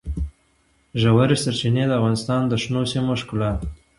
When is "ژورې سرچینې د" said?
1.01-1.91